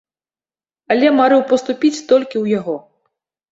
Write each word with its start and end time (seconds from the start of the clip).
Але 0.95 1.07
марыў 1.19 1.45
паступіць 1.53 1.93
толькі 2.09 2.35
ў 2.43 2.59
яго. 2.59 2.75